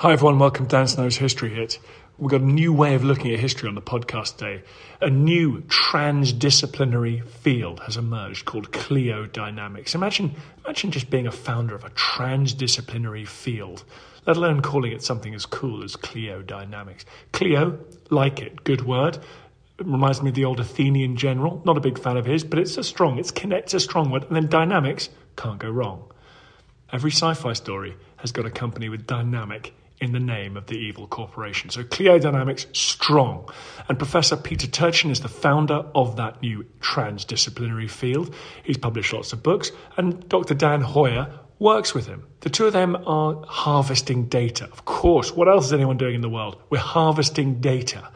[0.00, 0.38] Hi, everyone.
[0.38, 1.78] Welcome to Dan Snow's History Hit.
[2.16, 4.62] We've got a new way of looking at history on the podcast today.
[5.02, 9.94] A new transdisciplinary field has emerged called Cliodynamics.
[9.94, 10.34] Imagine,
[10.64, 13.84] imagine just being a founder of a transdisciplinary field,
[14.26, 17.04] let alone calling it something as cool as Cliodynamics.
[17.32, 17.78] Clio,
[18.08, 19.18] like it, good word.
[19.78, 21.60] It reminds me of the old Athenian general.
[21.66, 24.24] Not a big fan of his, but it's a strong, it's connect, a strong word.
[24.24, 26.10] And then dynamics, can't go wrong.
[26.90, 30.76] Every sci fi story has got a company with dynamic in the name of the
[30.76, 31.70] evil corporation.
[31.70, 33.48] So Clio Dynamics, strong.
[33.88, 38.34] And Professor Peter Turchin is the founder of that new transdisciplinary field.
[38.64, 40.54] He's published lots of books, and Dr.
[40.54, 42.26] Dan Hoyer works with him.
[42.40, 44.64] The two of them are harvesting data.
[44.72, 46.56] Of course, what else is anyone doing in the world?
[46.70, 48.08] We're harvesting data.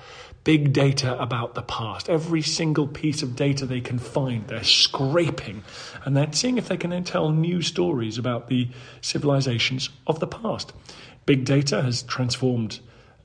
[0.45, 2.09] Big data about the past.
[2.09, 5.65] Every single piece of data they can find, they're scraping
[6.05, 8.69] and they're seeing if they can then tell new stories about the
[9.01, 10.73] civilizations of the past.
[11.25, 12.80] Big data has transformed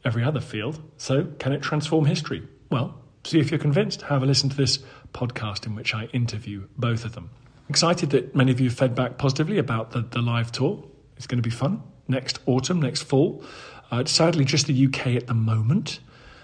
[0.06, 2.48] every other field, so can it transform history?
[2.70, 4.04] Well, see if you're convinced.
[4.04, 4.80] Have a listen to this
[5.14, 7.30] podcast in which I interview both of them.
[7.70, 10.84] Excited that many of you fed back positively about the, the live tour.
[11.18, 13.44] It's going to be fun next autumn, next fall.
[13.92, 16.00] Uh, it's sadly just the UK at the moment,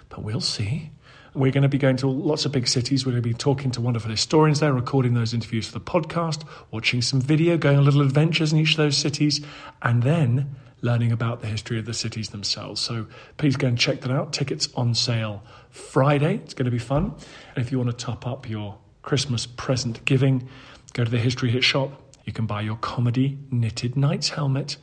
[0.09, 0.92] but we'll see.
[1.34, 3.06] We're going to be going to lots of big cities.
[3.06, 6.44] We're going to be talking to wonderful historians there, recording those interviews for the podcast,
[6.72, 9.42] watching some video, going on little adventures in each of those cities,
[9.81, 12.80] and then learning about the history of the cities themselves.
[12.80, 14.31] So please go and check that out.
[14.31, 16.36] Tickets on sale Friday.
[16.36, 17.14] It's going to be fun.
[17.56, 20.48] And if you want to top up your Christmas present giving,
[20.94, 22.02] go to the History Hit shop.
[22.23, 24.78] You can buy your comedy knitted knight's helmet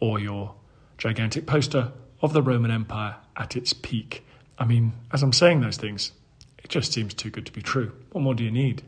[0.00, 0.54] or your
[0.98, 4.24] gigantic poster of the Roman Empire at its peak.
[4.58, 6.12] I mean, as I'm saying those things,
[6.62, 7.92] it just seems too good to be true.
[8.12, 8.82] What more do you need?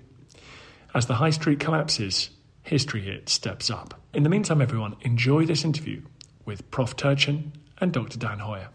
[0.94, 2.30] As the high street collapses,
[2.62, 4.00] History Hit steps up.
[4.12, 6.02] In the meantime, everyone, enjoy this interview
[6.44, 6.96] with Prof.
[6.96, 8.18] Turchin and Dr.
[8.18, 8.68] Dan Hoyer.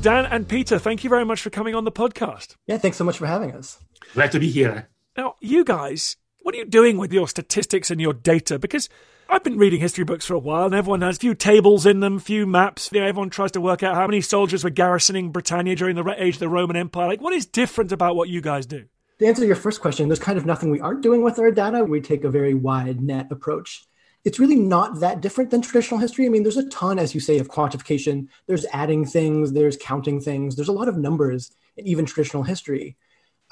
[0.00, 2.56] Dan and Peter, thank you very much for coming on the podcast.
[2.66, 3.78] Yeah, thanks so much for having us.
[4.12, 4.88] Glad to be here.
[5.16, 8.58] Now, you guys, what are you doing with your statistics and your data?
[8.58, 8.88] Because
[9.28, 12.00] I've been reading history books for a while, and everyone has a few tables in
[12.00, 12.90] them, few maps.
[12.92, 16.04] You know, everyone tries to work out how many soldiers were garrisoning Britannia during the
[16.22, 17.08] age of the Roman Empire.
[17.08, 18.84] Like, what is different about what you guys do?
[19.18, 21.84] To answer your first question, there's kind of nothing we aren't doing with our data.
[21.84, 23.84] We take a very wide net approach.
[24.24, 26.26] It's really not that different than traditional history.
[26.26, 28.28] I mean, there's a ton, as you say, of quantification.
[28.46, 32.96] There's adding things, there's counting things, there's a lot of numbers in even traditional history.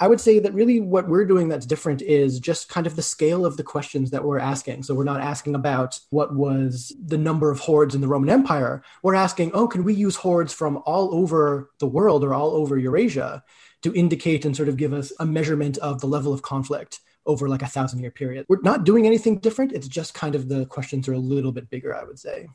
[0.03, 3.03] I would say that really what we're doing that's different is just kind of the
[3.03, 4.83] scale of the questions that we're asking.
[4.83, 8.83] So we're not asking about what was the number of hoards in the Roman Empire.
[9.05, 12.77] We're asking, oh, can we use hoards from all over the world or all over
[12.77, 13.45] Eurasia?
[13.83, 17.49] to indicate and sort of give us a measurement of the level of conflict over
[17.49, 18.47] like a thousand year period.
[18.49, 19.73] We're not doing anything different.
[19.73, 22.49] It's just kind of the questions are a little bit bigger, I would say.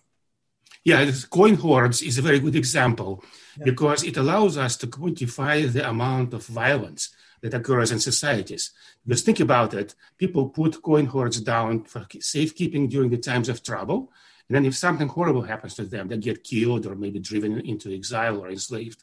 [0.84, 3.24] Yeah, coin hoards is a very good example
[3.58, 3.66] yeah.
[3.66, 7.10] because it allows us to quantify the amount of violence
[7.42, 8.72] that occurs in societies.
[9.06, 13.64] Because think about it, people put coin hoards down for safekeeping during the times of
[13.64, 14.12] trouble.
[14.48, 17.94] And then if something horrible happens to them, they get killed or maybe driven into
[17.94, 19.02] exile or enslaved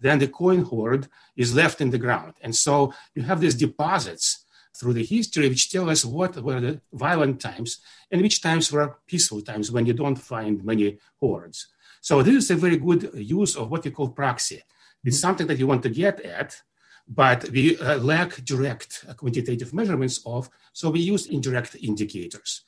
[0.00, 2.34] then the coin hoard is left in the ground.
[2.40, 4.44] And so you have these deposits
[4.76, 7.78] through the history which tell us what were the violent times
[8.10, 11.68] and which times were peaceful times when you don't find many hoards.
[12.02, 14.62] So this is a very good use of what we call proxy.
[15.02, 16.60] It's something that you want to get at,
[17.08, 22.62] but we uh, lack direct quantitative measurements of, so we use indirect indicators.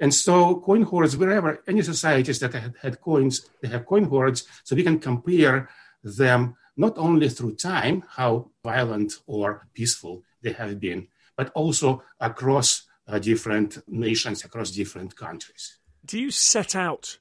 [0.00, 4.46] And so coin hoards, wherever any societies that had, had coins, they have coin hoards,
[4.64, 5.68] so we can compare
[6.02, 12.84] them not only through time, how violent or peaceful they have been, but also across
[13.06, 15.78] uh, different nations, across different countries.
[16.04, 17.18] Do you set out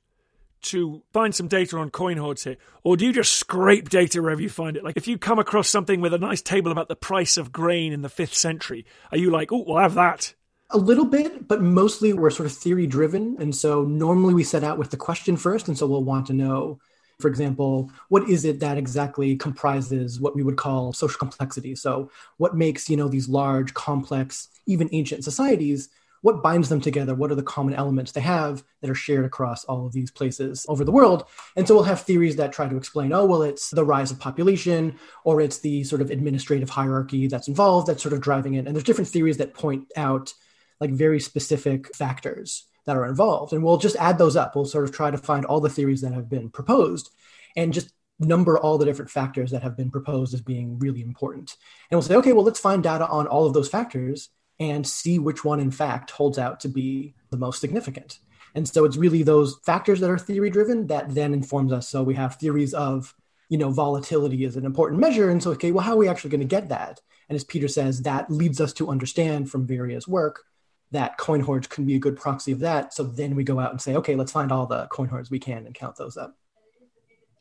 [0.64, 4.42] to find some data on coin hoards here, or do you just scrape data wherever
[4.42, 4.84] you find it?
[4.84, 7.94] Like if you come across something with a nice table about the price of grain
[7.94, 10.34] in the fifth century, are you like, oh, we'll have that?
[10.70, 13.36] A little bit, but mostly we're sort of theory driven.
[13.40, 15.68] And so normally we set out with the question first.
[15.68, 16.80] And so we'll want to know
[17.22, 21.76] for example, what is it that exactly comprises what we would call social complexity?
[21.76, 25.90] So, what makes you know these large, complex, even ancient societies?
[26.22, 27.16] What binds them together?
[27.16, 30.66] What are the common elements they have that are shared across all of these places
[30.70, 31.26] over the world?
[31.56, 34.20] And so we'll have theories that try to explain, oh, well, it's the rise of
[34.20, 38.68] population, or it's the sort of administrative hierarchy that's involved that's sort of driving it.
[38.68, 40.34] And there's different theories that point out
[40.80, 43.54] like very specific factors that are involved.
[43.54, 44.56] And we'll just add those up.
[44.56, 47.10] We'll sort of try to find all the theories that have been proposed
[47.56, 51.56] and just number all the different factors that have been proposed as being really important.
[51.90, 54.30] And we'll say, okay, well, let's find data on all of those factors
[54.62, 58.20] and see which one, in fact, holds out to be the most significant.
[58.54, 61.90] And so it's really those factors that are theory driven that then informs us.
[61.90, 63.16] So we have theories of,
[63.50, 65.32] you know, volatility is an important measure.
[65.32, 67.02] And so, okay, well, how are we actually going to get that?
[67.28, 70.44] And as Peter says, that leads us to understand from various work
[70.92, 72.94] that coin hoards can be a good proxy of that.
[72.94, 75.40] So then we go out and say, okay, let's find all the coin hoards we
[75.40, 76.38] can and count those up.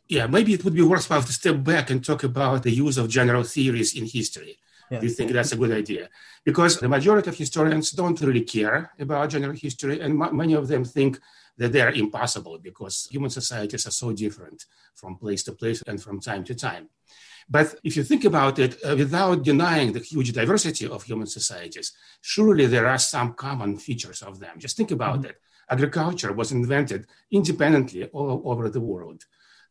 [0.08, 3.10] Yeah, maybe it would be worthwhile to step back and talk about the use of
[3.10, 4.58] general theories in history.
[4.98, 6.08] Do you think that's a good idea?
[6.44, 10.66] Because the majority of historians don't really care about general history, and m- many of
[10.66, 11.20] them think
[11.58, 14.64] that they are impossible because human societies are so different
[14.94, 16.88] from place to place and from time to time.
[17.48, 21.92] But if you think about it, uh, without denying the huge diversity of human societies,
[22.20, 24.58] surely there are some common features of them.
[24.58, 25.30] Just think about mm-hmm.
[25.30, 25.40] it.
[25.68, 29.24] Agriculture was invented independently all over the world.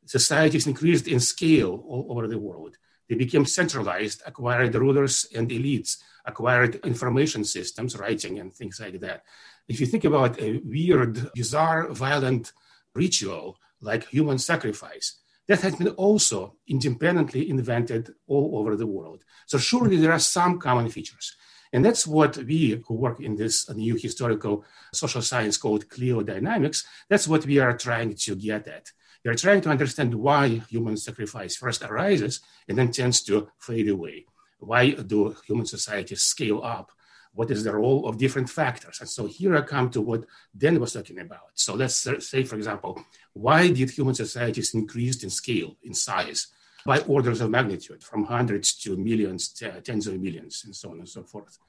[0.06, 2.78] Societies increased in scale all over the world.
[3.10, 9.24] They became centralized, acquired rulers and elites, acquired information systems, writing, and things like that.
[9.68, 12.54] If you think about a weird, bizarre, violent
[12.94, 19.24] ritual like human sacrifice, that has been also independently invented all over the world.
[19.48, 21.36] So, surely there are some common features.
[21.74, 24.64] And that's what we who work in this new historical
[24.94, 28.92] social science called cliodynamics, that's what we are trying to get at.
[29.24, 33.90] We are trying to understand why human sacrifice first arises and then tends to fade
[33.90, 34.26] away.
[34.60, 36.92] Why do human societies scale up?
[37.34, 39.00] What is the role of different factors?
[39.00, 40.26] And so here I come to what
[40.58, 41.52] Dan was talking about.
[41.54, 46.48] So let's say, for example, why did human societies increase in scale, in size,
[46.86, 51.10] by orders of magnitude, from hundreds to millions, tens of millions, and so on and
[51.10, 51.60] so forth?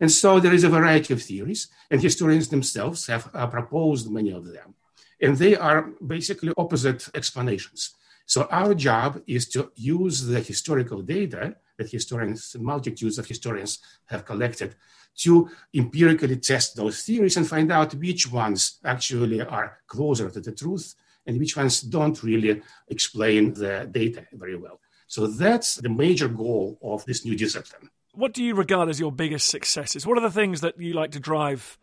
[0.00, 4.30] And so there is a variety of theories, and historians themselves have uh, proposed many
[4.30, 4.74] of them.
[5.20, 7.94] And they are basically opposite explanations.
[8.26, 14.26] So our job is to use the historical data that historians, multitudes of historians have
[14.26, 14.74] collected
[15.18, 20.52] to empirically test those theories and find out which ones actually are closer to the
[20.52, 20.94] truth
[21.26, 24.80] and which ones don't really explain the data very well.
[25.06, 27.90] So that's the major goal of this new discipline.
[28.12, 30.06] What do you regard as your biggest successes?
[30.06, 31.78] What are the things that you like to drive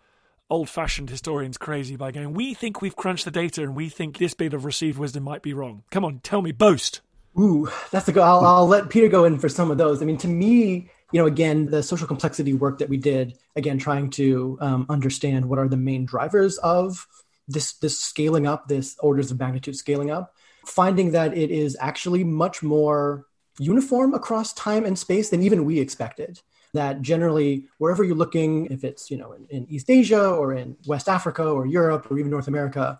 [0.49, 4.17] old fashioned historians crazy by going, we think we've crunched the data and we think
[4.17, 5.83] this bit of received wisdom might be wrong.
[5.91, 7.01] Come on, tell me, boast.
[7.37, 8.21] Ooh, that's a go.
[8.21, 10.01] I'll, I'll let Peter go in for some of those.
[10.01, 13.77] I mean, to me, you know, again, the social complexity work that we did, again,
[13.77, 17.05] trying to um, understand what are the main drivers of
[17.47, 20.33] this this scaling up, this orders of magnitude scaling up,
[20.65, 23.25] finding that it is actually much more
[23.59, 26.41] uniform across time and space than even we expected
[26.75, 30.77] that generally wherever you're looking, if it's you know in, in, East Asia or in
[30.85, 32.99] West Africa or Europe or even North America,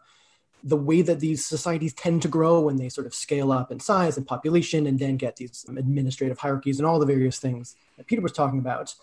[0.64, 3.80] the way that these societies tend to grow when they sort of scale up in
[3.80, 8.08] size and population and then get these administrative hierarchies and all the various things that
[8.08, 8.96] Peter was talking about,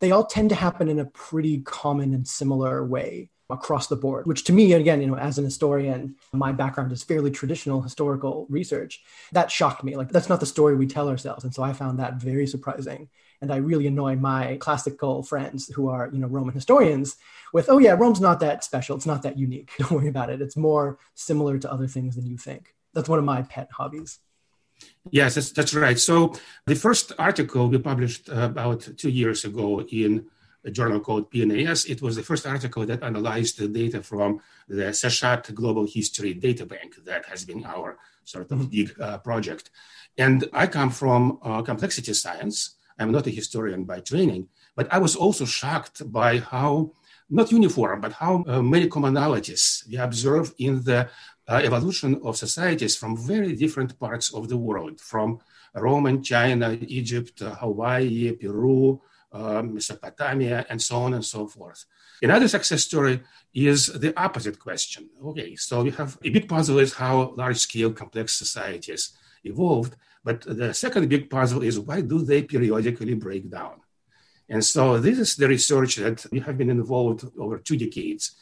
[0.00, 4.26] they all tend to happen in a pretty common and similar way across the board,
[4.26, 8.46] which to me, again, you know, as an historian, my background is fairly traditional historical
[8.48, 9.02] research.
[9.32, 9.96] That shocked me.
[9.96, 11.44] Like, that's not the story we tell ourselves.
[11.44, 13.08] And so I found that very surprising.
[13.40, 17.16] And I really annoy my classical friends who are, you know, Roman historians
[17.52, 18.96] with, oh, yeah, Rome's not that special.
[18.96, 19.70] It's not that unique.
[19.78, 20.42] Don't worry about it.
[20.42, 22.74] It's more similar to other things than you think.
[22.92, 24.18] That's one of my pet hobbies.
[25.10, 25.98] Yes, that's, that's right.
[25.98, 26.34] So
[26.66, 30.26] the first article we published about two years ago in
[30.64, 31.88] a journal called PNAS.
[31.88, 36.66] It was the first article that analyzed the data from the Seshat Global History Data
[36.66, 38.68] Bank that has been our sort of mm-hmm.
[38.68, 39.70] big uh, project.
[40.18, 42.76] And I come from uh, complexity science.
[43.00, 46.92] I'm not a historian by training, but I was also shocked by how,
[47.28, 51.08] not uniform, but how uh, many commonalities we observe in the
[51.48, 55.40] uh, evolution of societies from very different parts of the world, from
[55.74, 59.00] Roman China, Egypt, uh, Hawaii, Peru,
[59.32, 61.86] um, Mesopotamia, and so on and so forth.
[62.22, 63.20] Another success story
[63.54, 65.08] is the opposite question.
[65.24, 70.42] Okay, so we have a big puzzle is how large scale complex societies evolved, but
[70.42, 73.80] the second big puzzle is why do they periodically break down?
[74.48, 78.32] And so this is the research that we have been involved over two decades.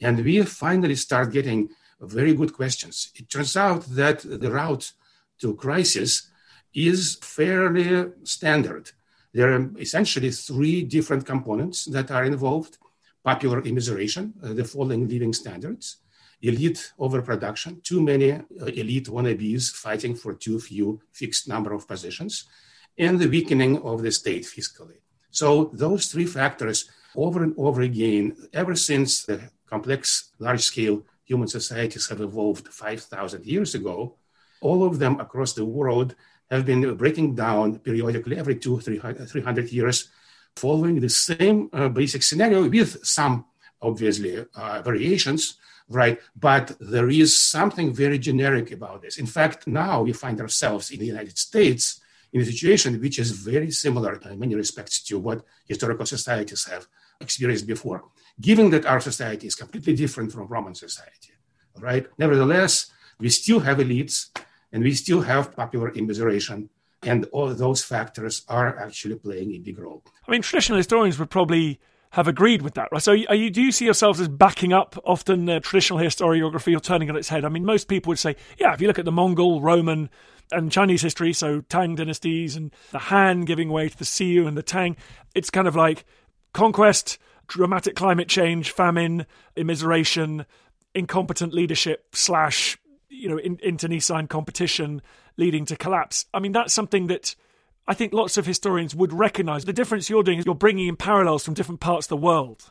[0.00, 1.68] And we finally start getting
[2.00, 3.10] very good questions.
[3.16, 4.92] It turns out that the route
[5.40, 6.30] to crisis
[6.74, 8.90] is fairly standard.
[9.32, 12.78] There are essentially three different components that are involved
[13.24, 15.96] popular immiseration, uh, the falling living standards,
[16.48, 18.40] elite overproduction, too many uh,
[18.82, 22.44] elite wannabes fighting for too few fixed number of positions,
[22.98, 24.98] and the weakening of the state fiscally.
[25.30, 31.48] So, those three factors over and over again, ever since the complex, large scale human
[31.48, 34.16] societies have evolved 5,000 years ago,
[34.60, 36.14] all of them across the world
[36.50, 40.08] have been breaking down periodically every two, 300 years
[40.54, 43.44] following the same uh, basic scenario with some
[43.82, 46.20] obviously uh, variations, right?
[46.34, 49.18] But there is something very generic about this.
[49.18, 52.00] In fact, now we find ourselves in the United States
[52.32, 56.86] in a situation which is very similar in many respects to what historical societies have
[57.20, 58.04] experienced before,
[58.40, 61.32] given that our society is completely different from Roman society,
[61.78, 62.06] right?
[62.18, 64.36] Nevertheless, we still have elites
[64.72, 66.68] and we still have popular immiseration
[67.02, 70.02] and all those factors are actually playing a big role.
[70.26, 71.78] I mean, traditional historians would probably
[72.10, 73.02] have agreed with that, right?
[73.02, 77.10] So, you, do you see yourselves as backing up often uh, traditional historiography or turning
[77.10, 77.44] on its head?
[77.44, 80.08] I mean, most people would say, yeah, if you look at the Mongol, Roman,
[80.52, 84.56] and Chinese history, so Tang dynasties and the Han giving way to the Sui and
[84.56, 84.96] the Tang,
[85.34, 86.04] it's kind of like
[86.52, 90.46] conquest, dramatic climate change, famine, immiseration,
[90.94, 95.02] incompetent leadership slash you know in, internecine competition
[95.36, 96.26] leading to collapse.
[96.32, 97.34] I mean, that's something that
[97.88, 99.64] I think lots of historians would recognize.
[99.64, 102.70] The difference you're doing is you're bringing in parallels from different parts of the world.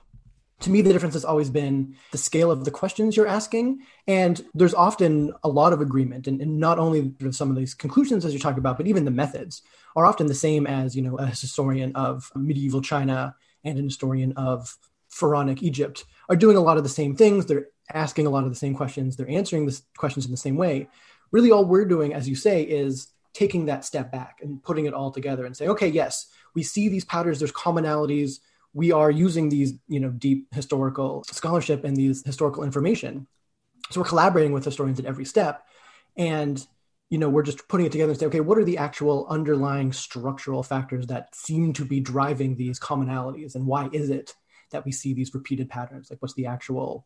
[0.62, 3.82] To me, the difference has always been the scale of the questions you're asking.
[4.08, 6.28] And there's often a lot of agreement.
[6.28, 9.12] And, and not only some of these conclusions, as you're talking about, but even the
[9.12, 9.62] methods
[9.96, 14.34] are often the same as, you know, a historian of medieval China and an historian
[14.34, 14.78] of
[15.10, 17.46] pharaonic Egypt are doing a lot of the same things.
[17.46, 19.16] They're asking a lot of the same questions.
[19.16, 20.90] They're answering the questions in the same way.
[21.32, 24.94] Really, all we're doing, as you say, is taking that step back and putting it
[24.94, 28.40] all together and say, okay, yes, we see these patterns, there's commonalities.
[28.74, 33.28] We are using these, you know, deep historical scholarship and these historical information.
[33.92, 35.66] So we're collaborating with historians at every step.
[36.16, 36.66] And,
[37.10, 39.92] you know, we're just putting it together and say, okay, what are the actual underlying
[39.92, 43.56] structural factors that seem to be driving these commonalities?
[43.56, 44.34] And why is it
[44.72, 46.10] that we see these repeated patterns?
[46.10, 47.06] Like what's the actual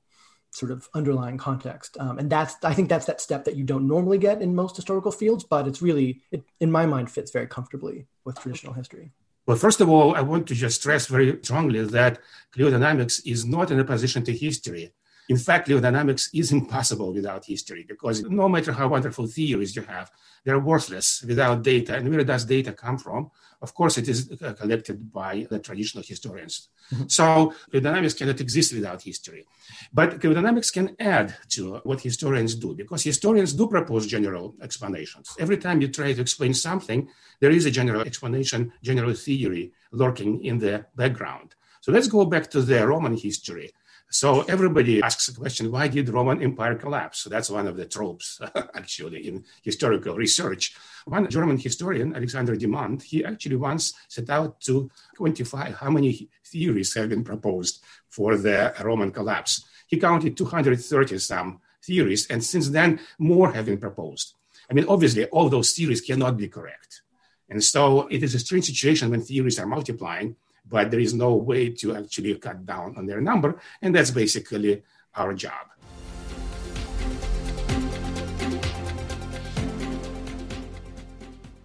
[0.51, 1.97] sort of underlying context.
[1.99, 4.75] Um, and that's, I think that's that step that you don't normally get in most
[4.75, 9.11] historical fields, but it's really, it, in my mind, fits very comfortably with traditional history.
[9.45, 12.19] Well, first of all, I want to just stress very strongly that
[12.55, 14.91] cliodynamics is not in opposition to history.
[15.29, 20.11] In fact, cliodynamics is impossible without history because no matter how wonderful theories you have,
[20.43, 21.95] they're worthless without data.
[21.95, 23.29] And where does data come from?
[23.61, 26.69] Of course, it is uh, collected by the traditional historians.
[26.91, 27.07] Mm-hmm.
[27.07, 29.45] So cannot exist without history.
[29.93, 35.35] But cliodynamics can add to what historians do because historians do propose general explanations.
[35.37, 37.07] Every time you try to explain something,
[37.39, 41.53] there is a general explanation, general theory lurking in the background.
[41.81, 43.71] So let's go back to the Roman history.
[44.11, 47.19] So everybody asks the question, why did Roman Empire collapse?
[47.19, 48.41] So that's one of the tropes,
[48.73, 50.75] actually, in historical research.
[51.05, 56.95] One German historian, Alexander Demandt, he actually once set out to quantify how many theories
[56.95, 59.65] have been proposed for the Roman collapse.
[59.85, 64.33] He counted 230 some theories, and since then, more have been proposed.
[64.71, 67.03] I mean, obviously, all those theories cannot be correct.
[67.47, 70.35] And so it is a strange situation when theories are multiplying
[70.69, 73.59] but there is no way to actually cut down on their number.
[73.81, 74.83] And that's basically
[75.15, 75.65] our job.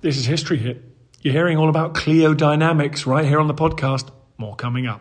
[0.00, 0.82] This is History Hit.
[1.22, 4.10] You're hearing all about cliodynamics right here on the podcast.
[4.36, 5.00] More coming up.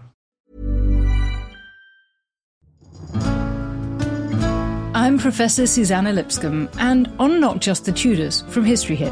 [4.96, 9.12] I'm Professor Suzannah Lipscomb, and on Not Just the Tudors from History Hit.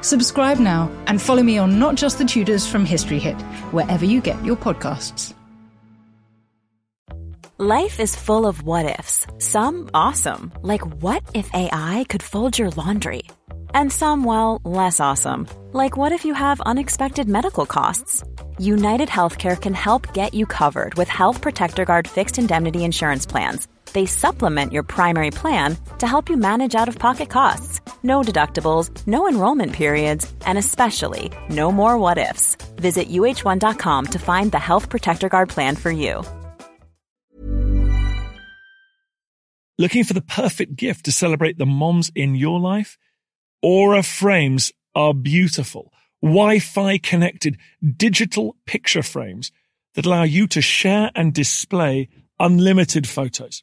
[0.00, 3.40] Subscribe now and follow me on Not Just the Tudors from History Hit,
[3.72, 5.34] wherever you get your podcasts.
[7.58, 12.68] Life is full of what ifs, some awesome, like what if AI could fold your
[12.70, 13.22] laundry?
[13.72, 18.22] And some, well, less awesome, like what if you have unexpected medical costs?
[18.58, 23.68] United Healthcare can help get you covered with Health Protector Guard fixed indemnity insurance plans
[23.92, 27.80] they supplement your primary plan to help you manage out of pocket costs.
[28.02, 32.56] No deductibles, no enrollment periods, and especially no more what ifs.
[32.76, 36.24] Visit uh1.com to find the Health Protector Guard plan for you.
[39.78, 42.96] Looking for the perfect gift to celebrate the moms in your life?
[43.62, 47.58] Aura frames are beautiful, Wi Fi connected
[47.96, 49.52] digital picture frames
[49.94, 52.08] that allow you to share and display
[52.40, 53.62] unlimited photos.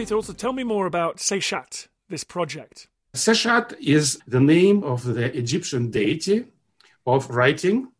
[0.00, 2.88] Peter, also tell me more about Seshat, this project.
[3.14, 6.46] Seshat is the name of the Egyptian deity
[7.04, 7.92] of writing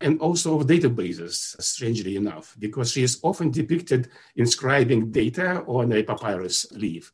[0.00, 6.02] and also of databases, strangely enough, because she is often depicted inscribing data on a
[6.02, 7.12] papyrus leaf.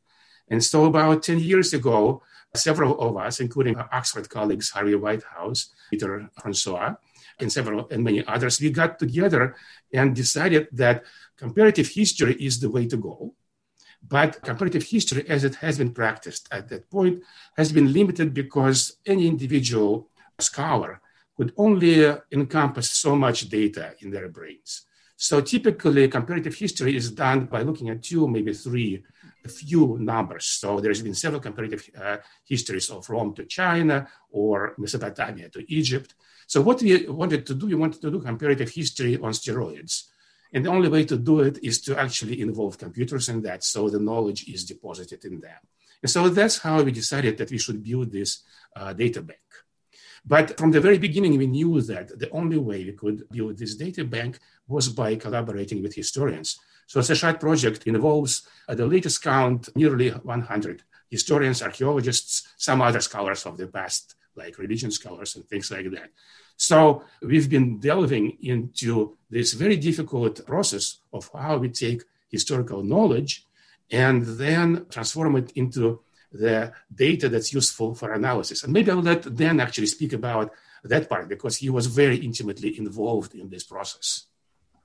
[0.48, 2.22] And so, about 10 years ago,
[2.54, 6.96] several of us, including our Oxford colleagues Harvey Whitehouse, Pieter François,
[7.40, 9.56] and several and many others, we got together
[9.92, 11.02] and decided that
[11.36, 13.34] comparative history is the way to go.
[14.06, 17.22] But comparative history, as it has been practiced at that point,
[17.56, 21.00] has been limited because any individual scholar
[21.36, 24.86] could only encompass so much data in their brains.
[25.16, 29.02] So typically, comparative history is done by looking at two, maybe three,
[29.44, 30.44] a few numbers.
[30.44, 36.14] So there's been several comparative uh, histories of Rome to China or Mesopotamia to Egypt.
[36.46, 40.04] So what we wanted to do, we wanted to do comparative history on steroids.
[40.52, 43.90] And the only way to do it is to actually involve computers in that, so
[43.90, 45.58] the knowledge is deposited in them.
[46.02, 48.42] And so that's how we decided that we should build this
[48.76, 49.40] uh, data bank.
[50.24, 53.76] But from the very beginning, we knew that the only way we could build this
[53.76, 56.58] data bank was by collaborating with historians.
[56.86, 63.00] So the Seshat project involves, at the latest count, nearly 100 historians, archaeologists, some other
[63.00, 66.10] scholars of the past, like religion scholars and things like that.
[66.58, 73.46] So we've been delving into this very difficult process of how we take historical knowledge
[73.92, 76.00] and then transform it into
[76.32, 78.64] the data that's useful for analysis.
[78.64, 82.76] And maybe I'll let Dan actually speak about that part because he was very intimately
[82.76, 84.24] involved in this process.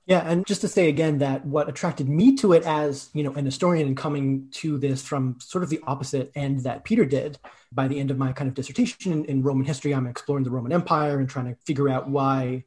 [0.06, 3.32] Yeah, and just to say again that what attracted me to it as you know
[3.32, 7.38] an historian and coming to this from sort of the opposite end that Peter did.
[7.72, 10.50] By the end of my kind of dissertation in, in Roman history, I'm exploring the
[10.50, 12.64] Roman Empire and trying to figure out why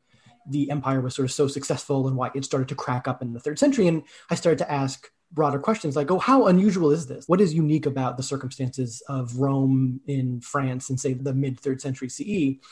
[0.50, 3.34] the empire was sort of so successful and why it started to crack up in
[3.34, 3.88] the third century.
[3.88, 7.28] And I started to ask broader questions like, oh, how unusual is this?
[7.28, 11.82] What is unique about the circumstances of Rome in France in, say, the mid third
[11.82, 12.64] century CE?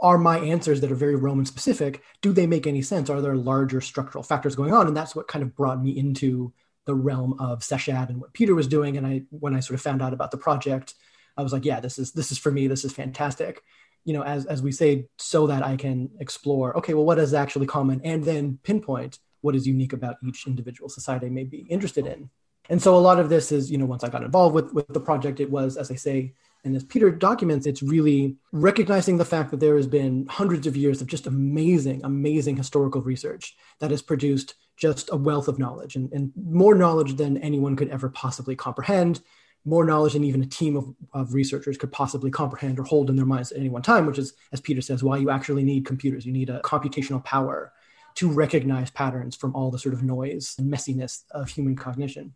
[0.00, 3.10] Are my answers that are very Roman specific, do they make any sense?
[3.10, 4.86] Are there larger structural factors going on?
[4.86, 6.52] And that's what kind of brought me into
[6.86, 8.96] the realm of Seshat and what Peter was doing.
[8.96, 10.94] And I, when I sort of found out about the project,
[11.36, 12.66] I was like, yeah, this is this is for me.
[12.66, 13.62] This is fantastic.
[14.04, 16.76] You know, as as we say, so that I can explore.
[16.78, 20.88] Okay, well, what is actually common, and then pinpoint what is unique about each individual
[20.88, 22.30] society may be interested in.
[22.68, 24.86] And so a lot of this is, you know, once I got involved with, with
[24.88, 29.24] the project, it was, as I say, and as Peter documents, it's really recognizing the
[29.24, 33.90] fact that there has been hundreds of years of just amazing, amazing historical research that
[33.90, 38.10] has produced just a wealth of knowledge and, and more knowledge than anyone could ever
[38.10, 39.20] possibly comprehend,
[39.64, 43.16] more knowledge than even a team of, of researchers could possibly comprehend or hold in
[43.16, 45.86] their minds at any one time, which is, as Peter says, why you actually need
[45.86, 46.26] computers.
[46.26, 47.72] You need a computational power
[48.16, 52.34] to recognize patterns from all the sort of noise and messiness of human cognition.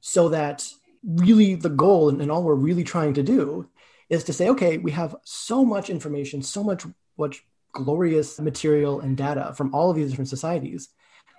[0.00, 0.68] So that
[1.06, 3.68] really the goal and, and all we're really trying to do
[4.08, 6.84] is to say, okay, we have so much information, so much
[7.16, 10.88] much glorious material and data from all of these different societies.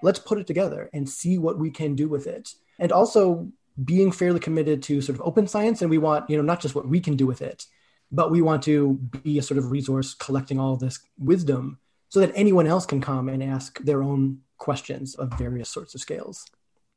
[0.03, 2.53] Let's put it together and see what we can do with it.
[2.79, 3.51] And also
[3.83, 5.81] being fairly committed to sort of open science.
[5.81, 7.65] And we want, you know, not just what we can do with it,
[8.11, 12.31] but we want to be a sort of resource collecting all this wisdom so that
[12.35, 16.45] anyone else can come and ask their own questions of various sorts of scales.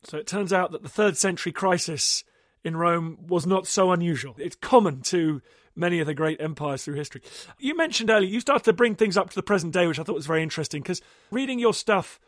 [0.05, 2.23] So it turns out that the third century crisis
[2.65, 4.35] in Rome was not so unusual.
[4.39, 5.41] It's common to
[5.75, 7.23] many of the great empires through history.
[7.59, 10.03] You mentioned earlier, you started to bring things up to the present day, which I
[10.03, 12.19] thought was very interesting because reading your stuff,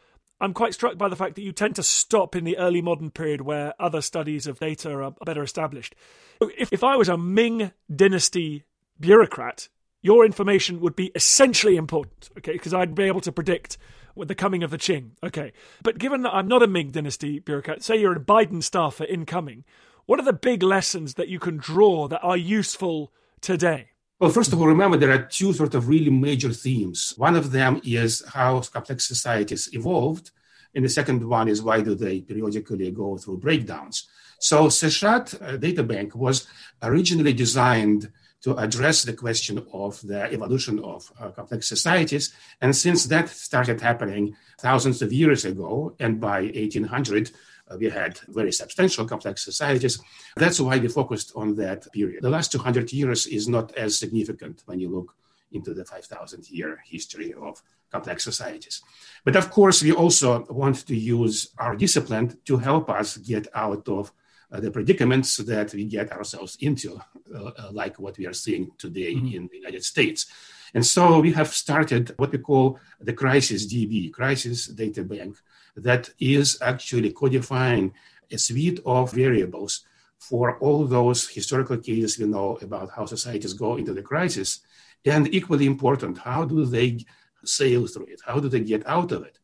[0.41, 3.11] I'm quite struck by the fact that you tend to stop in the early modern
[3.11, 5.95] period where other studies of data are better established.
[6.41, 8.65] If, if I was a Ming dynasty
[8.99, 9.69] bureaucrat,
[10.03, 13.77] your information would be essentially important, okay, because I'd be able to predict
[14.15, 15.53] with the coming of the Qing, okay.
[15.83, 19.65] But given that I'm not a Ming Dynasty bureaucrat, say you're a Biden staffer incoming,
[20.11, 23.91] what are the big lessons that you can draw that are useful today?
[24.19, 27.15] Well, first of all, remember there are two sort of really major themes.
[27.17, 30.33] One of them is how complex societies evolved,
[30.75, 34.09] And the second one is why do they periodically go through breakdowns?
[34.41, 36.49] So Seshat uh, Data Bank was
[36.83, 38.11] originally designed
[38.43, 42.35] to address the question of the evolution of uh, complex societies.
[42.61, 47.33] And since that started happening thousands of years ago, and by 1800, uh,
[47.79, 50.01] we had very substantial complex societies.
[50.37, 52.23] That's why we focused on that period.
[52.23, 55.15] The last 200 years is not as significant when you look
[55.53, 58.83] into the 5,000 year history of complex societies.
[59.25, 63.89] But of course, we also want to use our discipline to help us get out
[63.89, 64.13] of
[64.53, 67.01] uh, the predicaments that we get ourselves into,
[67.35, 69.37] uh, uh, like what we are seeing today mm-hmm.
[69.37, 70.27] in the United States.
[70.75, 75.37] And so we have started what we call the Crisis DB, Crisis Data Bank,
[75.77, 77.93] that is actually codifying
[78.31, 79.85] a suite of variables
[80.19, 84.61] for all those historical cases we know about how societies go into the crisis
[85.05, 86.99] and equally important, how do they
[87.45, 88.21] sail through it?
[88.25, 89.39] How do they get out of it?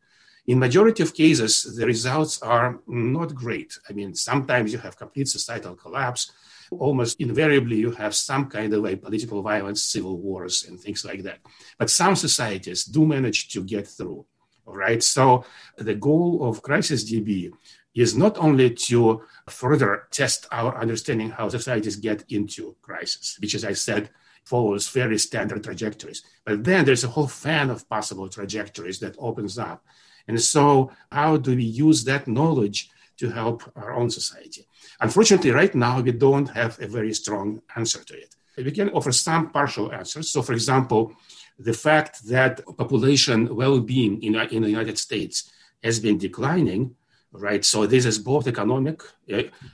[0.46, 3.76] In majority of cases, the results are not great.
[3.88, 6.30] I mean, sometimes you have complete societal collapse.
[6.70, 11.22] Almost invariably, you have some kind of a political violence, civil wars, and things like
[11.22, 11.38] that.
[11.78, 14.26] But some societies do manage to get through.
[14.66, 15.02] Right.
[15.02, 15.44] So
[15.76, 17.52] the goal of Crisis DB
[17.94, 23.64] is not only to further test our understanding how societies get into crisis, which, as
[23.64, 24.10] I said,
[24.44, 26.22] follows very standard trajectories.
[26.44, 29.84] But then there's a whole fan of possible trajectories that opens up.
[30.28, 34.66] And so, how do we use that knowledge to help our own society?
[35.00, 38.34] Unfortunately, right now, we don't have a very strong answer to it.
[38.56, 40.30] We can offer some partial answers.
[40.30, 41.14] So, for example,
[41.58, 45.50] the fact that population well-being in, in the United States
[45.82, 46.94] has been declining,
[47.32, 47.64] right?
[47.64, 49.02] So this is both economic,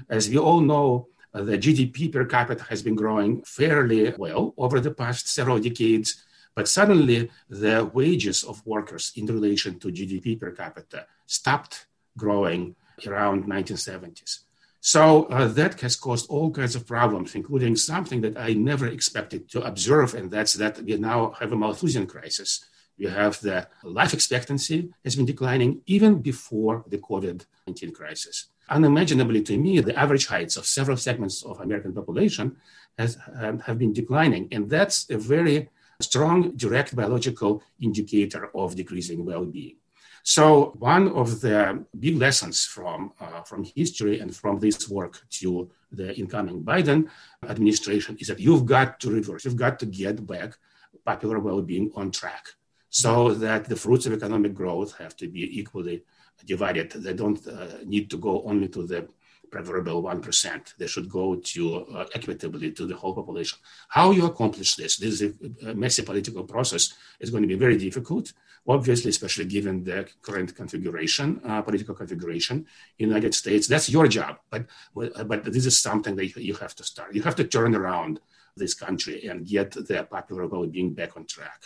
[0.08, 4.90] as we all know, the GDP per capita has been growing fairly well over the
[4.90, 6.22] past several decades,
[6.54, 11.86] but suddenly the wages of workers in relation to GDP per capita stopped
[12.18, 14.40] growing around 1970s.
[14.84, 19.48] So uh, that has caused all kinds of problems, including something that I never expected
[19.52, 22.64] to observe, and that's that we now have a Malthusian crisis.
[22.98, 29.56] We have the life expectancy has been declining even before the COVID-19 crisis unimaginably to
[29.56, 32.56] me, the average heights of several segments of American population
[32.98, 34.48] has, um, have been declining.
[34.50, 35.68] And that's a very
[36.00, 39.76] strong direct biological indicator of decreasing well-being.
[40.22, 45.70] So one of the big lessons from, uh, from history and from this work to
[45.90, 47.08] the incoming Biden
[47.48, 50.56] administration is that you've got to reverse, you've got to get back
[51.04, 52.46] popular well-being on track
[52.88, 56.04] so that the fruits of economic growth have to be equally
[56.44, 56.90] divided.
[56.90, 59.08] They don't uh, need to go only to the
[59.50, 60.76] preferable 1%.
[60.78, 63.58] They should go to uh, equitably to the whole population.
[63.88, 66.94] How you accomplish this, this is a, a messy political process.
[67.20, 68.32] It's going to be very difficult,
[68.66, 72.66] obviously, especially given the current configuration, uh, political configuration
[72.98, 73.66] in the United States.
[73.66, 77.14] That's your job, but, but this is something that you have to start.
[77.14, 78.20] You have to turn around
[78.56, 81.62] this country and get the popular vote being back on track.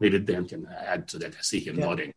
[0.00, 1.34] Maybe Ben can add to that.
[1.34, 1.86] I see him yeah.
[1.86, 2.12] nodding.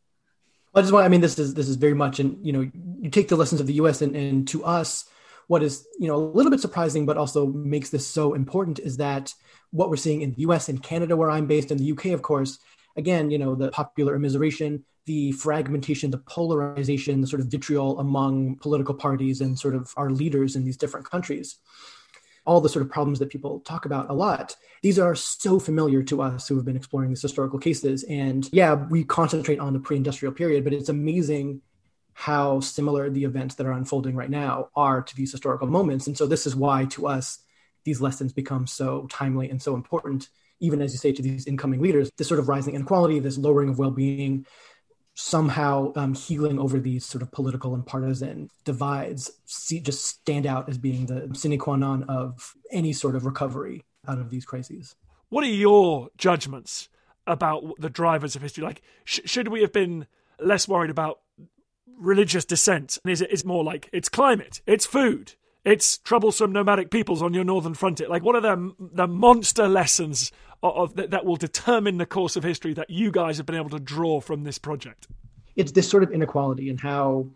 [0.75, 1.05] I just want.
[1.05, 3.59] I mean, this is this is very much, and you know, you take the lessons
[3.59, 4.01] of the U.S.
[4.01, 5.05] and, and to us,
[5.47, 8.97] what is you know a little bit surprising, but also makes this so important is
[8.97, 9.33] that
[9.71, 10.69] what we're seeing in the U.S.
[10.69, 12.11] and Canada, where I'm based, and the U.K.
[12.11, 12.59] of course,
[12.95, 18.55] again, you know, the popular immiseration, the fragmentation, the polarization, the sort of vitriol among
[18.57, 21.57] political parties and sort of our leaders in these different countries
[22.49, 24.55] all the sort of problems that people talk about a lot.
[24.81, 28.03] These are so familiar to us who have been exploring these historical cases.
[28.03, 31.61] And yeah, we concentrate on the pre industrial period, but it's amazing
[32.13, 36.07] how similar the events that are unfolding right now are to these historical moments.
[36.07, 37.39] And so this is why to us,
[37.83, 41.81] these lessons become so timely and so important, even as you say to these incoming
[41.81, 44.45] leaders, this sort of rising inequality, this lowering of well being,
[45.15, 50.69] somehow um, healing over these sort of political and partisan divides see, just stand out
[50.69, 54.95] as being the sine qua non of any sort of recovery out of these crises.
[55.27, 56.89] What are your judgments
[57.27, 58.63] about the drivers of history?
[58.63, 60.07] Like, sh- should we have been
[60.39, 61.19] less worried about
[61.97, 62.97] religious dissent?
[63.05, 65.33] Is it is more like it's climate, it's food,
[65.65, 68.07] it's troublesome nomadic peoples on your northern frontier?
[68.07, 72.43] Like, what are the the monster lessons of, that, that will determine the course of
[72.43, 75.07] history that you guys have been able to draw from this project?
[75.55, 77.27] It's this sort of inequality and how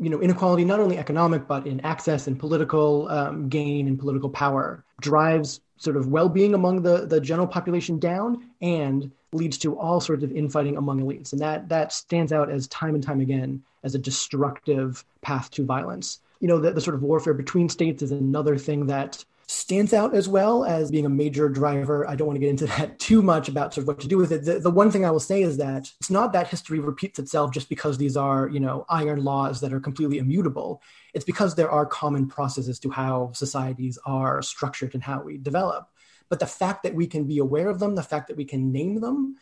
[0.00, 4.30] you know inequality not only economic but in access and political um, gain and political
[4.30, 10.00] power drives sort of well-being among the the general population down and leads to all
[10.00, 13.62] sorts of infighting among elites and that that stands out as time and time again
[13.84, 18.02] as a destructive path to violence you know the, the sort of warfare between states
[18.02, 22.08] is another thing that stands out as well as being a major driver.
[22.08, 24.16] I don't want to get into that too much about sort of what to do
[24.16, 24.44] with it.
[24.44, 27.52] The, the one thing I will say is that it's not that history repeats itself
[27.52, 30.80] just because these are, you know, iron laws that are completely immutable.
[31.14, 35.88] It's because there are common processes to how societies are structured and how we develop.
[36.28, 38.70] But the fact that we can be aware of them, the fact that we can
[38.70, 39.36] name them,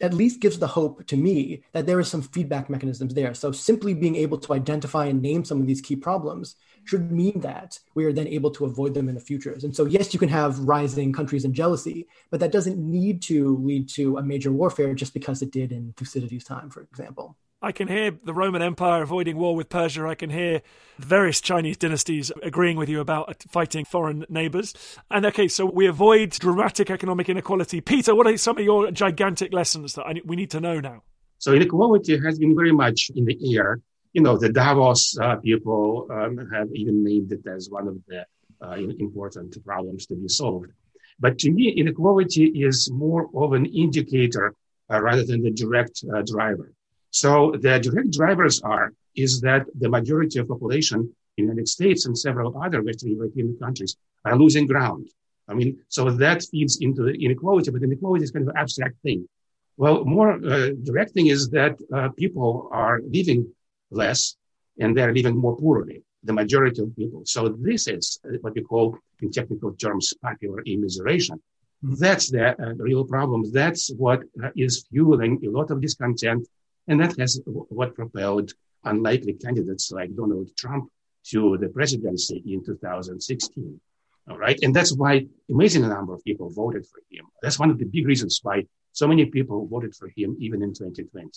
[0.00, 3.34] at least gives the hope to me that there is some feedback mechanisms there.
[3.34, 7.40] So simply being able to identify and name some of these key problems should mean
[7.40, 9.64] that we are then able to avoid them in the futures.
[9.64, 13.56] And so yes, you can have rising countries and jealousy, but that doesn't need to
[13.56, 17.36] lead to a major warfare just because it did in Thucydides' time, for example.
[17.62, 20.06] I can hear the Roman Empire avoiding war with Persia.
[20.06, 20.60] I can hear
[20.98, 24.74] various Chinese dynasties agreeing with you about fighting foreign neighbors.
[25.10, 27.80] And okay, so we avoid dramatic economic inequality.
[27.80, 31.02] Peter, what are some of your gigantic lessons that I, we need to know now?
[31.38, 33.80] So inequality has been very much in the air.
[34.12, 38.26] You know, the Davos uh, people um, have even named it as one of the
[38.60, 40.72] uh, important problems to be solved.
[41.18, 44.54] But to me, inequality is more of an indicator
[44.92, 46.72] uh, rather than the direct uh, driver.
[47.22, 47.30] So
[47.64, 48.92] the direct drivers are,
[49.24, 51.00] is that the majority of population
[51.38, 55.08] in the United States and several other Western European countries are losing ground.
[55.48, 58.96] I mean, so that feeds into the inequality, but inequality is kind of an abstract
[59.02, 59.26] thing.
[59.78, 63.40] Well, more uh, direct thing is that uh, people are living
[63.90, 64.36] less
[64.78, 67.22] and they're living more poorly, the majority of people.
[67.24, 71.36] So this is what we call in technical terms popular immiseration.
[71.82, 73.40] That's the uh, real problem.
[73.52, 76.46] That's what uh, is fueling a lot of discontent
[76.88, 78.52] and that has what propelled
[78.84, 80.90] unlikely candidates like Donald Trump
[81.30, 83.80] to the presidency in 2016.
[84.28, 84.58] All right.
[84.62, 87.26] And that's why amazing number of people voted for him.
[87.42, 90.72] That's one of the big reasons why so many people voted for him even in
[90.72, 91.30] 2020.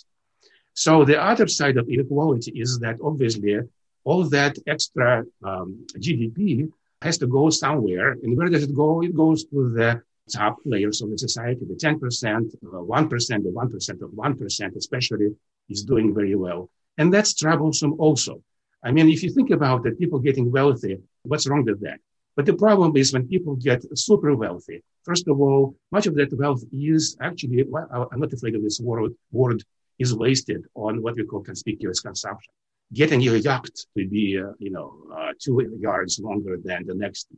[0.74, 3.58] So the other side of inequality is that obviously
[4.04, 6.70] all that extra um, GDP
[7.02, 8.12] has to go somewhere.
[8.22, 9.02] And where does it go?
[9.02, 14.10] It goes to the top layers of the society, the 10%, 1%, the 1% of
[14.10, 15.28] 1%, especially
[15.68, 16.70] is doing very well.
[16.98, 18.42] And that's troublesome also.
[18.82, 21.98] I mean, if you think about the people getting wealthy, what's wrong with that?
[22.36, 26.32] But the problem is when people get super wealthy, first of all, much of that
[26.32, 29.62] wealth is actually, well, I'm not afraid of this word, word
[29.98, 32.52] is wasted on what we call conspicuous consumption.
[32.92, 37.28] Getting your yacht to be, uh, you know, uh, two yards longer than the next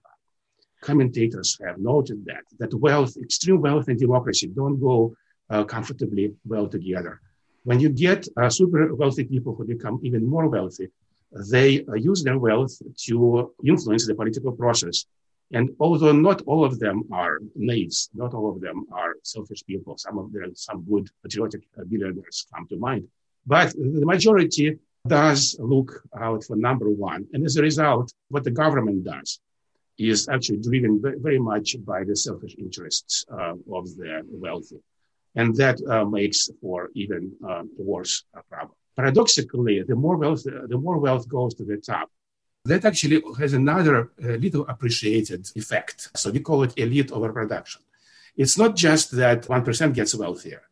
[0.82, 5.14] commentators have noted that, that wealth, extreme wealth and democracy don't go
[5.48, 7.20] uh, comfortably well together.
[7.64, 10.88] When you get uh, super wealthy people who become even more wealthy,
[11.50, 12.74] they uh, use their wealth
[13.06, 15.06] to influence the political process.
[15.52, 19.96] And although not all of them are knaves, not all of them are selfish people,
[19.96, 23.06] some of them, some good patriotic billionaires come to mind,
[23.46, 27.26] but the majority does look out for number one.
[27.32, 29.40] And as a result, what the government does
[30.10, 34.80] is actually driven very much by the selfish interests uh, of the wealthy.
[35.34, 38.76] And that uh, makes for even uh, worse problem.
[38.96, 42.10] Paradoxically, the more wealth, the more wealth goes to the top,
[42.64, 46.10] that actually has another uh, little appreciated effect.
[46.14, 47.82] So we call it elite overproduction.
[48.36, 50.62] It's not just that 1% gets wealthier.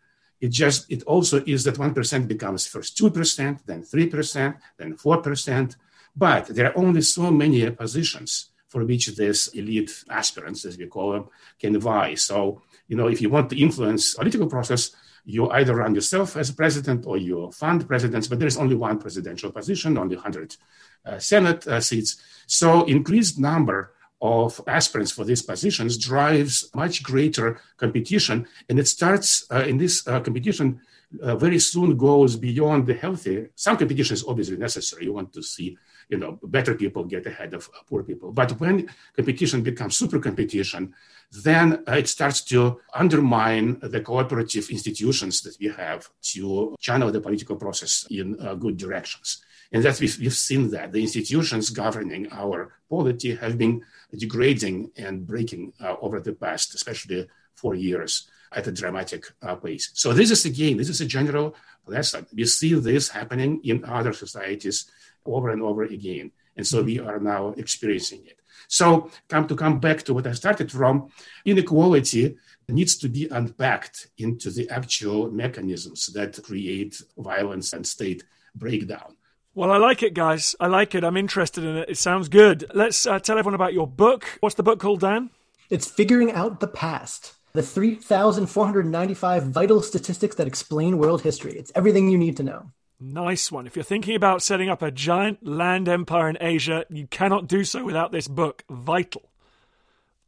[0.41, 5.77] It just, it also is that 1% becomes first 2%, then 3%, then 4%.
[6.17, 11.13] But there are only so many positions for which these elite aspirants, as we call
[11.13, 11.25] them,
[11.59, 12.15] can vie.
[12.15, 14.93] So, you know, if you want to influence political process,
[15.25, 18.99] you either run yourself as a president or you fund presidents, but there's only one
[18.99, 20.57] presidential position, only 100
[21.05, 22.23] uh, Senate uh, seats.
[22.47, 28.47] So increased number of aspirants for these positions drives much greater competition.
[28.69, 30.81] And it starts uh, in this uh, competition
[31.23, 33.49] uh, very soon goes beyond the healthy.
[33.55, 35.05] Some competition is obviously necessary.
[35.05, 35.77] You want to see
[36.11, 38.33] you know, better people get ahead of poor people.
[38.33, 40.93] But when competition becomes super competition,
[41.31, 47.57] then it starts to undermine the cooperative institutions that we have to channel the political
[47.57, 49.43] process in uh, good directions.
[49.73, 55.25] And that we've, we've seen that the institutions governing our polity have been degrading and
[55.25, 59.91] breaking uh, over the past, especially four years at a dramatic uh, pace.
[59.95, 61.55] So this is again, this is a general
[61.87, 62.27] lesson.
[62.35, 64.91] We see this happening in other societies
[65.25, 66.33] over and over again.
[66.57, 68.41] And so we are now experiencing it.
[68.69, 71.11] So come to come back to what I started from,
[71.45, 72.37] inequality
[72.69, 78.23] needs to be unpacked into the actual mechanisms that create violence and state
[78.55, 79.17] breakdown.
[79.55, 80.55] Well, I like it, guys.
[80.61, 81.03] I like it.
[81.03, 81.91] I'm interested in it.
[81.91, 82.71] It sounds good.
[82.73, 84.25] Let's uh, tell everyone about your book.
[84.39, 85.31] What's the book called, Dan?
[85.69, 91.53] It's Figuring Out the Past the 3,495 vital statistics that explain world history.
[91.53, 92.71] It's everything you need to know.
[93.01, 93.67] Nice one.
[93.67, 97.65] If you're thinking about setting up a giant land empire in Asia, you cannot do
[97.65, 98.63] so without this book.
[98.69, 99.31] Vital.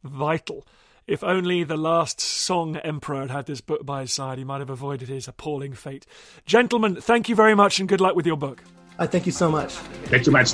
[0.03, 0.65] vital.
[1.05, 4.59] If only the last Song Emperor had had this book by his side, he might
[4.59, 6.05] have avoided his appalling fate.
[6.45, 8.63] Gentlemen, thank you very much and good luck with your book.
[8.97, 9.73] Uh, thank you so much.
[9.73, 10.53] Thank you much.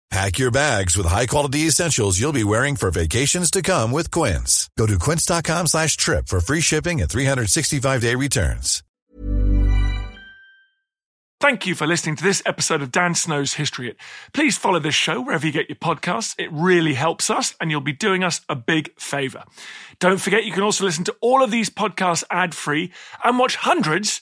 [0.11, 4.69] Pack your bags with high-quality essentials you'll be wearing for vacations to come with Quince.
[4.77, 8.83] Go to quince.com slash trip for free shipping and 365-day returns.
[11.39, 13.97] Thank you for listening to this episode of Dan Snow's History Hit.
[14.33, 16.35] Please follow this show wherever you get your podcasts.
[16.37, 19.45] It really helps us and you'll be doing us a big favour.
[19.99, 22.91] Don't forget you can also listen to all of these podcasts ad-free
[23.23, 24.21] and watch hundreds